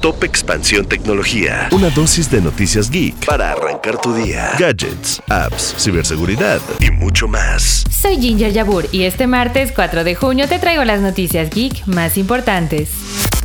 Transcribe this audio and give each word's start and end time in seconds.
Top 0.00 0.24
Expansión 0.24 0.86
Tecnología. 0.86 1.68
Una 1.72 1.90
dosis 1.90 2.30
de 2.30 2.40
noticias 2.40 2.90
geek 2.90 3.26
para 3.26 3.52
arrancar 3.52 4.00
tu 4.00 4.14
día. 4.14 4.52
Gadgets, 4.58 5.22
apps, 5.28 5.74
ciberseguridad 5.78 6.60
y 6.80 6.90
mucho 6.90 7.28
más. 7.28 7.84
Soy 7.90 8.18
Ginger 8.18 8.52
Yabur 8.52 8.86
y 8.92 9.02
este 9.02 9.26
martes 9.26 9.72
4 9.72 10.02
de 10.02 10.14
junio 10.14 10.48
te 10.48 10.58
traigo 10.58 10.84
las 10.84 11.02
noticias 11.02 11.50
geek 11.50 11.86
más 11.86 12.16
importantes. 12.16 12.88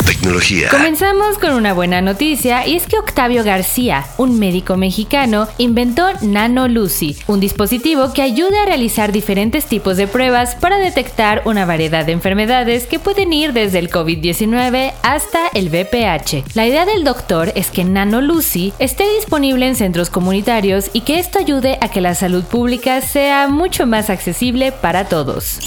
Tecnología. 0.05 0.69
Comenzamos 0.69 1.39
con 1.39 1.53
una 1.53 1.73
buena 1.73 1.99
noticia 1.99 2.67
y 2.67 2.75
es 2.75 2.85
que 2.85 2.97
Octavio 2.97 3.43
García, 3.43 4.05
un 4.17 4.37
médico 4.37 4.77
mexicano, 4.77 5.47
inventó 5.57 6.07
Nano 6.21 6.67
Lucy, 6.67 7.17
un 7.25 7.39
dispositivo 7.39 8.13
que 8.13 8.21
ayuda 8.21 8.61
a 8.61 8.65
realizar 8.65 9.11
diferentes 9.11 9.65
tipos 9.65 9.97
de 9.97 10.07
pruebas 10.07 10.55
para 10.55 10.77
detectar 10.77 11.41
una 11.45 11.65
variedad 11.65 12.05
de 12.05 12.11
enfermedades 12.11 12.85
que 12.85 12.99
pueden 12.99 13.33
ir 13.33 13.51
desde 13.53 13.79
el 13.79 13.89
COVID-19 13.89 14.93
hasta 15.01 15.47
el 15.53 15.69
VPH. 15.69 16.55
La 16.55 16.67
idea 16.67 16.85
del 16.85 17.03
doctor 17.03 17.51
es 17.55 17.71
que 17.71 17.83
Nano 17.83 18.21
Lucy 18.21 18.73
esté 18.77 19.05
disponible 19.15 19.67
en 19.67 19.75
centros 19.75 20.11
comunitarios 20.11 20.91
y 20.93 21.01
que 21.01 21.17
esto 21.17 21.39
ayude 21.39 21.79
a 21.81 21.89
que 21.89 22.01
la 22.01 22.13
salud 22.13 22.43
pública 22.43 23.01
sea 23.01 23.47
mucho 23.47 23.87
más 23.87 24.11
accesible 24.11 24.71
para 24.71 25.05
todos. 25.05 25.59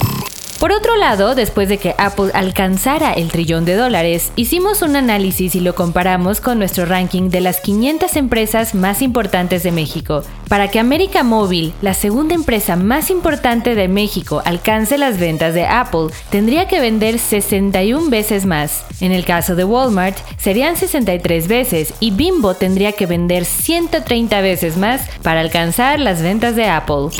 Por 0.59 0.73
otro 0.73 0.97
lado, 0.97 1.35
después 1.35 1.69
de 1.69 1.77
que 1.77 1.95
Apple 1.97 2.31
alcanzara 2.33 3.13
el 3.13 3.31
trillón 3.31 3.63
de 3.63 3.75
dólares, 3.75 4.33
hicimos 4.35 4.81
un 4.81 4.97
análisis 4.97 5.55
y 5.55 5.61
lo 5.61 5.73
comparamos 5.73 6.41
con 6.41 6.59
nuestro 6.59 6.85
ranking 6.85 7.29
de 7.29 7.39
las 7.39 7.61
500 7.61 8.17
empresas 8.17 8.75
más 8.75 9.01
importantes 9.01 9.63
de 9.63 9.71
México. 9.71 10.21
Para 10.49 10.67
que 10.67 10.79
América 10.79 11.23
Móvil, 11.23 11.71
la 11.81 11.93
segunda 11.93 12.35
empresa 12.35 12.75
más 12.75 13.09
importante 13.09 13.73
de 13.73 13.87
México, 13.87 14.41
alcance 14.43 14.97
las 14.97 15.17
ventas 15.17 15.53
de 15.53 15.65
Apple, 15.65 16.07
tendría 16.29 16.67
que 16.67 16.81
vender 16.81 17.19
61 17.19 18.09
veces 18.09 18.45
más. 18.45 18.83
En 18.99 19.13
el 19.13 19.23
caso 19.23 19.55
de 19.55 19.63
Walmart, 19.63 20.17
serían 20.37 20.75
63 20.75 21.47
veces 21.47 21.93
y 22.01 22.11
Bimbo 22.11 22.53
tendría 22.53 22.91
que 22.91 23.05
vender 23.05 23.45
130 23.45 24.41
veces 24.41 24.75
más 24.75 25.03
para 25.23 25.39
alcanzar 25.39 26.01
las 26.01 26.21
ventas 26.21 26.57
de 26.57 26.65
Apple. 26.65 27.11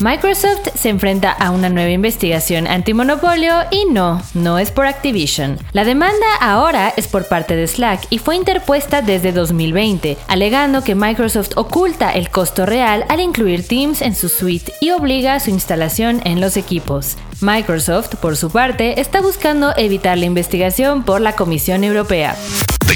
Microsoft 0.00 0.68
se 0.74 0.88
enfrenta 0.88 1.30
a 1.30 1.50
una 1.50 1.68
nueva 1.68 1.90
investigación 1.90 2.66
antimonopolio 2.66 3.52
y 3.70 3.84
no, 3.84 4.22
no 4.32 4.58
es 4.58 4.70
por 4.70 4.86
Activision. 4.86 5.58
La 5.72 5.84
demanda 5.84 6.26
ahora 6.40 6.94
es 6.96 7.06
por 7.06 7.28
parte 7.28 7.54
de 7.54 7.66
Slack 7.66 8.06
y 8.08 8.16
fue 8.18 8.36
interpuesta 8.36 9.02
desde 9.02 9.32
2020, 9.32 10.16
alegando 10.26 10.82
que 10.82 10.94
Microsoft 10.94 11.50
oculta 11.56 12.12
el 12.12 12.30
costo 12.30 12.64
real 12.64 13.04
al 13.10 13.20
incluir 13.20 13.68
Teams 13.68 14.00
en 14.00 14.14
su 14.14 14.30
suite 14.30 14.72
y 14.80 14.90
obliga 14.90 15.34
a 15.34 15.40
su 15.40 15.50
instalación 15.50 16.22
en 16.24 16.40
los 16.40 16.56
equipos. 16.56 17.18
Microsoft, 17.42 18.16
por 18.16 18.38
su 18.38 18.50
parte, 18.50 19.00
está 19.00 19.20
buscando 19.20 19.74
evitar 19.76 20.16
la 20.16 20.26
investigación 20.26 21.02
por 21.02 21.20
la 21.20 21.36
Comisión 21.36 21.84
Europea. 21.84 22.36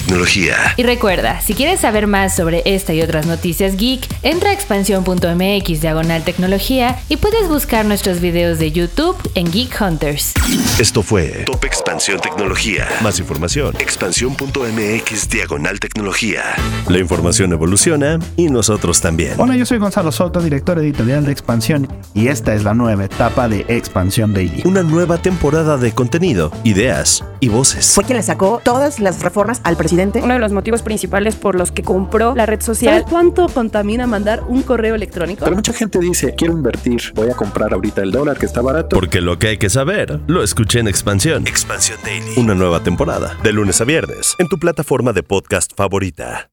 Tecnología. 0.04 0.56
Y 0.76 0.82
recuerda, 0.82 1.40
si 1.40 1.54
quieres 1.54 1.80
saber 1.80 2.06
más 2.06 2.36
sobre 2.36 2.62
esta 2.66 2.92
y 2.92 3.00
otras 3.00 3.24
noticias 3.24 3.78
geek, 3.78 4.06
entra 4.22 4.50
a 4.50 4.52
expansión.mx 4.52 5.80
diagonal 5.80 6.22
tecnología 6.24 6.98
y 7.08 7.16
puedes 7.16 7.48
buscar 7.48 7.86
nuestros 7.86 8.20
videos 8.20 8.58
de 8.58 8.70
YouTube 8.70 9.16
en 9.34 9.50
Geek 9.50 9.80
Hunters. 9.80 10.34
Esto 10.78 11.02
fue 11.02 11.44
Top 11.46 11.64
Expansión 11.64 12.20
Tecnología. 12.20 12.86
Más 13.02 13.18
información. 13.18 13.74
Expansión.mx 13.78 15.28
diagonal 15.30 15.80
tecnología. 15.80 16.42
La 16.86 16.98
información 16.98 17.54
evoluciona 17.54 18.18
y 18.36 18.50
nosotros 18.50 19.00
también. 19.00 19.40
Hola, 19.40 19.56
yo 19.56 19.64
soy 19.64 19.78
Gonzalo 19.78 20.12
Soto, 20.12 20.42
director 20.42 20.78
editorial 20.78 21.24
de 21.24 21.32
Expansión, 21.32 21.88
y 22.12 22.28
esta 22.28 22.52
es 22.52 22.62
la 22.62 22.74
nueva 22.74 23.06
etapa 23.06 23.48
de 23.48 23.64
Expansión 23.68 24.34
Daily. 24.34 24.64
Una 24.66 24.82
nueva 24.82 25.22
temporada 25.22 25.78
de 25.78 25.92
contenido, 25.92 26.52
ideas 26.62 27.24
y 27.40 27.48
voces. 27.48 27.92
Fue 27.94 28.04
quien 28.04 28.18
le 28.18 28.22
sacó 28.22 28.60
todas 28.62 29.00
las 29.00 29.22
reformas 29.22 29.62
al 29.64 29.78
presidente. 29.78 29.94
Uno 30.12 30.34
de 30.34 30.40
los 30.40 30.52
motivos 30.52 30.82
principales 30.82 31.36
por 31.36 31.54
los 31.54 31.72
que 31.72 31.82
compró 31.82 32.34
la 32.34 32.46
red 32.46 32.60
social. 32.60 32.94
¿Sabes 32.94 33.10
cuánto 33.10 33.48
contamina 33.48 34.06
mandar 34.06 34.42
un 34.48 34.62
correo 34.62 34.94
electrónico? 34.94 35.44
Pero 35.44 35.56
mucha 35.56 35.72
gente 35.72 35.98
dice, 35.98 36.34
quiero 36.36 36.54
invertir, 36.54 37.12
voy 37.14 37.30
a 37.30 37.34
comprar 37.34 37.72
ahorita 37.72 38.02
el 38.02 38.10
dólar 38.10 38.38
que 38.38 38.46
está 38.46 38.60
barato. 38.60 38.96
Porque 38.96 39.20
lo 39.20 39.38
que 39.38 39.48
hay 39.48 39.58
que 39.58 39.70
saber, 39.70 40.20
lo 40.26 40.42
escuché 40.42 40.80
en 40.80 40.88
Expansión. 40.88 41.46
Expansión 41.46 41.98
Daily. 42.04 42.32
Una 42.36 42.54
nueva 42.54 42.80
temporada, 42.80 43.36
de 43.42 43.52
lunes 43.52 43.80
a 43.80 43.84
viernes, 43.84 44.34
en 44.38 44.48
tu 44.48 44.58
plataforma 44.58 45.12
de 45.12 45.22
podcast 45.22 45.72
favorita. 45.76 46.50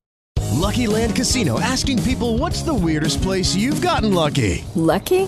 Lucky 0.53 0.85
Land 0.85 1.15
Casino 1.15 1.59
asking 1.59 1.99
people 2.03 2.37
what's 2.37 2.63
the 2.63 2.73
weirdest 2.73 3.21
place 3.21 3.55
you've 3.55 3.81
gotten 3.81 4.13
lucky? 4.13 4.63
Lucky? 4.75 5.27